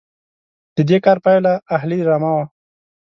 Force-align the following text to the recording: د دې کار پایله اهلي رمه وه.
د 0.75 0.77
دې 0.89 0.97
کار 1.05 1.17
پایله 1.25 1.53
اهلي 1.75 1.99
رمه 2.09 2.31
وه. 2.35 2.45